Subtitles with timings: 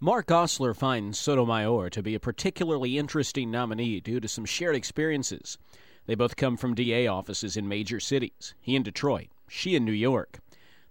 [0.00, 5.58] Mark Osler finds Sotomayor to be a particularly interesting nominee due to some shared experiences.
[6.06, 9.90] They both come from DA offices in major cities, he in Detroit, she in New
[9.90, 10.38] York.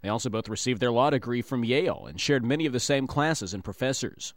[0.01, 3.07] They also both received their law degree from Yale and shared many of the same
[3.07, 4.33] classes and professors.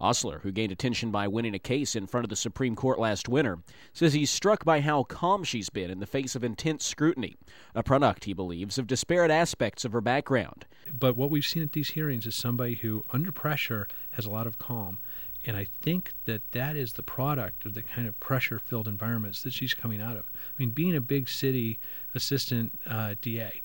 [0.00, 3.28] Osler, who gained attention by winning a case in front of the Supreme Court last
[3.28, 3.58] winter,
[3.92, 7.36] says he's struck by how calm she's been in the face of intense scrutiny,
[7.74, 10.66] a product, he believes, of disparate aspects of her background.
[10.96, 14.46] But what we've seen at these hearings is somebody who, under pressure, has a lot
[14.46, 14.98] of calm.
[15.44, 19.42] And I think that that is the product of the kind of pressure filled environments
[19.42, 20.24] that she's coming out of.
[20.24, 21.78] I mean, being a big city
[22.14, 23.62] assistant uh, DA,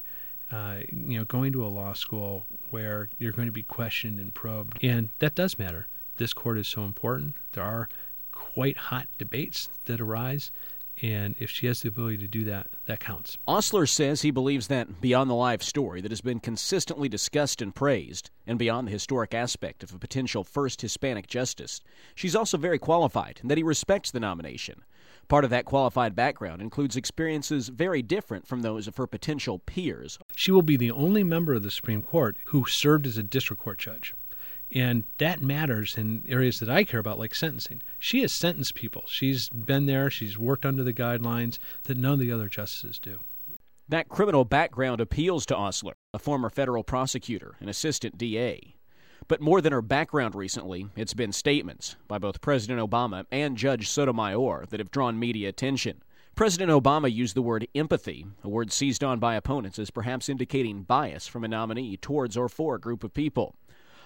[0.51, 4.33] uh, you know, going to a law school where you're going to be questioned and
[4.33, 7.35] probed, and that does matter this court is so important.
[7.53, 7.89] There are
[8.31, 10.51] quite hot debates that arise,
[11.01, 13.37] and if she has the ability to do that, that counts.
[13.47, 17.73] Osler says he believes that beyond the life story that has been consistently discussed and
[17.73, 21.81] praised, and beyond the historic aspect of a potential first Hispanic justice,
[22.15, 24.83] she's also very qualified and that he respects the nomination.
[25.29, 30.19] Part of that qualified background includes experiences very different from those of her potential peers.
[30.35, 33.63] She will be the only member of the Supreme Court who served as a district
[33.63, 34.13] court judge.
[34.73, 37.83] And that matters in areas that I care about, like sentencing.
[37.99, 39.05] She has sentenced people.
[39.07, 43.19] She's been there, she's worked under the guidelines that none of the other justices do.
[43.87, 48.75] That criminal background appeals to Osler, a former federal prosecutor and assistant DA.
[49.27, 53.87] But more than her background recently, it's been statements by both President Obama and Judge
[53.89, 56.01] Sotomayor that have drawn media attention.
[56.35, 60.81] President Obama used the word empathy, a word seized on by opponents as perhaps indicating
[60.81, 63.55] bias from a nominee towards or for a group of people.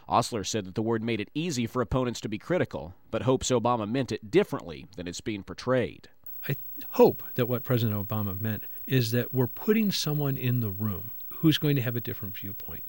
[0.10, 3.50] Osler said that the word made it easy for opponents to be critical, but hopes
[3.50, 6.08] Obama meant it differently than it's being portrayed.
[6.48, 6.56] I
[6.92, 11.58] hope that what President Obama meant is that we're putting someone in the room who's
[11.58, 12.84] going to have a different viewpoint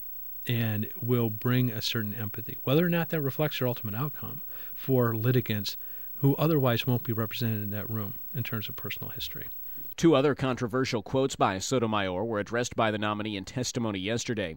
[0.47, 4.41] and will bring a certain empathy, whether or not that reflects their ultimate outcome
[4.73, 5.77] for litigants
[6.15, 9.47] who otherwise won't be represented in that room in terms of personal history.
[9.95, 14.55] Two other controversial quotes by Sotomayor were addressed by the nominee in testimony yesterday.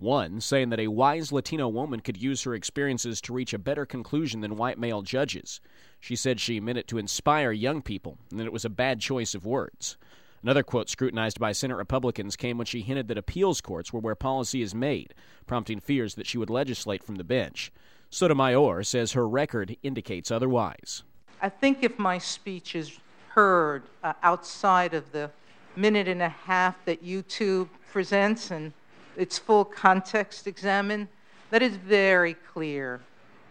[0.00, 3.84] One saying that a wise Latino woman could use her experiences to reach a better
[3.84, 5.60] conclusion than white male judges.
[6.00, 9.00] She said she meant it to inspire young people and that it was a bad
[9.00, 9.98] choice of words.
[10.42, 14.14] Another quote scrutinized by Senate Republicans came when she hinted that appeals courts were where
[14.14, 15.12] policy is made,
[15.46, 17.70] prompting fears that she would legislate from the bench.
[18.08, 21.02] Sotomayor says her record indicates otherwise.
[21.42, 25.30] I think if my speech is heard uh, outside of the
[25.76, 28.72] minute and a half that YouTube presents and
[29.20, 31.06] its full context examined,
[31.50, 33.02] that is very clear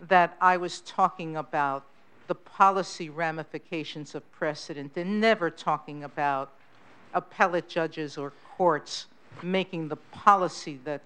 [0.08, 1.84] that I was talking about
[2.28, 6.54] the policy ramifications of precedent and never talking about
[7.14, 9.06] appellate judges or courts
[9.44, 11.02] making the policy that,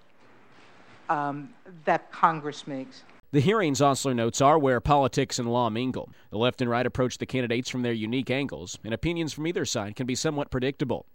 [1.10, 1.54] um,
[1.84, 3.04] that Congress makes.
[3.34, 6.10] The hearings, Osler notes, are where politics and law mingle.
[6.30, 9.66] The left and right approach the candidates from their unique angles, and opinions from either
[9.66, 11.06] side can be somewhat predictable.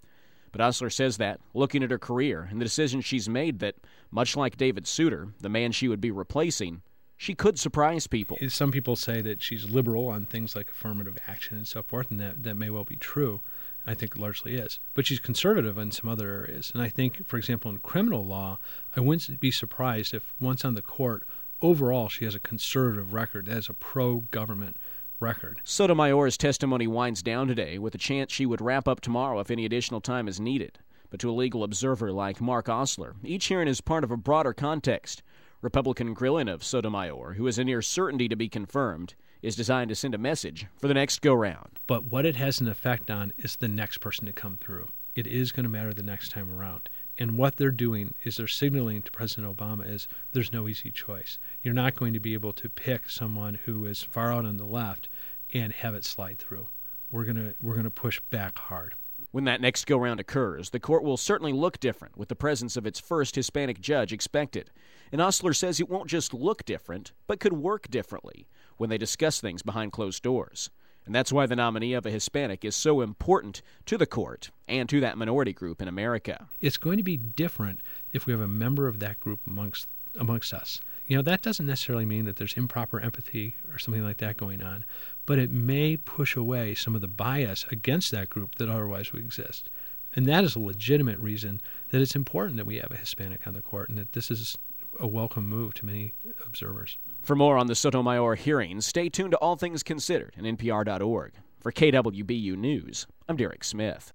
[0.53, 3.77] But Osler says that, looking at her career and the decisions she's made, that,
[4.11, 6.83] much like David Souter, the man she would be replacing,
[7.17, 8.39] she could surprise people.
[8.49, 12.21] Some people say that she's liberal on things like affirmative action and so forth, and
[12.21, 13.41] that, that may well be true.
[13.87, 14.81] I think largely is.
[14.93, 16.71] But she's conservative in some other areas.
[16.75, 18.59] And I think, for example, in criminal law,
[18.95, 21.25] I wouldn't be surprised if once on the court,
[21.63, 24.77] overall, she has a conservative record as a pro government
[25.21, 25.61] record.
[25.65, 29.65] Sotomayor's testimony winds down today with a chance she would wrap up tomorrow if any
[29.65, 30.79] additional time is needed.
[31.11, 34.53] But to a legal observer like Mark Osler, each hearing is part of a broader
[34.53, 35.23] context.
[35.61, 39.95] Republican grilling of Sotomayor, who is a near certainty to be confirmed, is designed to
[39.95, 41.81] send a message for the next go round.
[41.87, 44.89] But what it has an effect on is the next person to come through.
[45.15, 46.89] It is going to matter the next time around.
[47.19, 51.39] And what they're doing is they're signaling to President Obama is there's no easy choice.
[51.63, 54.65] You're not going to be able to pick someone who is far out on the
[54.65, 55.09] left
[55.53, 56.69] and have it slide through.
[57.11, 58.95] We're to we're to push back hard.
[59.31, 62.77] When that next go round occurs, the court will certainly look different with the presence
[62.77, 64.71] of its first Hispanic judge expected.
[65.11, 68.47] And Osler says it won't just look different, but could work differently
[68.77, 70.71] when they discuss things behind closed doors.
[71.09, 74.87] And that's why the nominee of a Hispanic is so important to the court and
[74.91, 76.49] to that minority group in America.
[76.61, 77.81] It's going to be different
[78.13, 79.89] if we have a member of that group amongst
[80.19, 80.83] amongst us.
[81.07, 84.63] You know, that doesn't necessarily mean that there's improper empathy or something like that going
[84.63, 84.85] on,
[85.25, 89.25] but it may push away some of the bias against that group that otherwise would
[89.25, 89.71] exist.
[90.15, 93.55] And that is a legitimate reason that it's important that we have a Hispanic on
[93.55, 94.59] the court and that this is
[94.99, 96.15] a welcome move to many
[96.47, 96.99] observers.
[97.23, 101.33] For more on the Sotomayor hearings, stay tuned to All Things Considered and NPR.org.
[101.61, 104.13] For KWBU News, I'm Derek Smith.